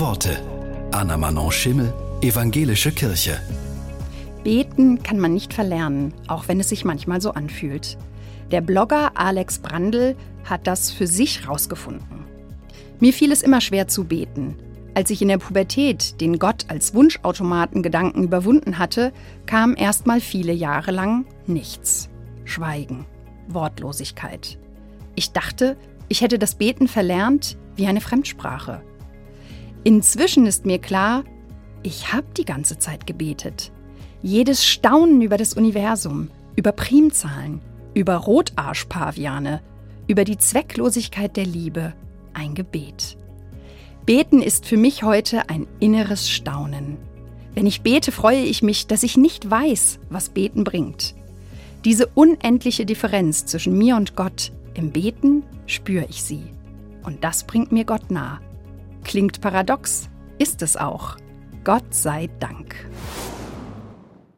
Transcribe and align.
Worte. 0.00 0.40
Anna 0.90 1.16
Manon 1.16 1.52
Schimmel, 1.52 1.94
Evangelische 2.20 2.90
Kirche. 2.90 3.40
Beten 4.42 5.04
kann 5.04 5.20
man 5.20 5.32
nicht 5.32 5.54
verlernen, 5.54 6.12
auch 6.26 6.48
wenn 6.48 6.58
es 6.58 6.68
sich 6.68 6.84
manchmal 6.84 7.20
so 7.20 7.30
anfühlt. 7.30 7.96
Der 8.50 8.60
Blogger 8.60 9.12
Alex 9.14 9.60
Brandl 9.60 10.16
hat 10.44 10.66
das 10.66 10.90
für 10.90 11.06
sich 11.06 11.46
rausgefunden. 11.48 12.24
Mir 12.98 13.12
fiel 13.12 13.30
es 13.30 13.42
immer 13.42 13.60
schwer 13.60 13.86
zu 13.86 14.04
beten. 14.04 14.56
Als 14.94 15.10
ich 15.10 15.22
in 15.22 15.28
der 15.28 15.38
Pubertät 15.38 16.20
den 16.20 16.40
Gott 16.40 16.64
als 16.68 16.94
Wunschautomaten 16.94 17.82
Gedanken 17.82 18.24
überwunden 18.24 18.78
hatte, 18.78 19.12
kam 19.46 19.76
erstmal 19.76 20.20
viele 20.20 20.52
Jahre 20.52 20.90
lang 20.90 21.24
nichts. 21.46 22.08
Schweigen, 22.44 23.06
Wortlosigkeit. 23.46 24.58
Ich 25.14 25.30
dachte, 25.30 25.76
ich 26.08 26.20
hätte 26.20 26.40
das 26.40 26.56
Beten 26.56 26.88
verlernt 26.88 27.56
wie 27.76 27.86
eine 27.86 28.00
Fremdsprache. 28.00 28.82
Inzwischen 29.84 30.46
ist 30.46 30.64
mir 30.64 30.78
klar, 30.78 31.24
ich 31.82 32.14
habe 32.14 32.26
die 32.36 32.46
ganze 32.46 32.78
Zeit 32.78 33.06
gebetet. 33.06 33.70
Jedes 34.22 34.66
Staunen 34.66 35.20
über 35.20 35.36
das 35.36 35.52
Universum, 35.52 36.30
über 36.56 36.72
Primzahlen, 36.72 37.60
über 37.92 38.16
Rotarschpaviane, 38.16 39.60
über 40.06 40.24
die 40.24 40.38
Zwecklosigkeit 40.38 41.36
der 41.36 41.44
Liebe, 41.44 41.92
ein 42.32 42.54
Gebet. 42.54 43.18
Beten 44.06 44.40
ist 44.40 44.64
für 44.64 44.78
mich 44.78 45.02
heute 45.02 45.50
ein 45.50 45.66
inneres 45.80 46.30
Staunen. 46.30 46.96
Wenn 47.54 47.66
ich 47.66 47.82
bete, 47.82 48.10
freue 48.10 48.42
ich 48.42 48.62
mich, 48.62 48.86
dass 48.86 49.02
ich 49.02 49.18
nicht 49.18 49.50
weiß, 49.50 50.00
was 50.08 50.30
Beten 50.30 50.64
bringt. 50.64 51.14
Diese 51.84 52.06
unendliche 52.06 52.86
Differenz 52.86 53.44
zwischen 53.44 53.76
mir 53.76 53.96
und 53.96 54.16
Gott 54.16 54.50
im 54.72 54.92
Beten 54.92 55.42
spüre 55.66 56.06
ich 56.08 56.22
sie. 56.22 56.44
Und 57.02 57.22
das 57.22 57.44
bringt 57.44 57.70
mir 57.70 57.84
Gott 57.84 58.10
nah. 58.10 58.40
Klingt 59.14 59.40
paradox, 59.40 60.08
ist 60.38 60.60
es 60.60 60.76
auch. 60.76 61.14
Gott 61.62 61.94
sei 61.94 62.28
Dank. 62.40 62.74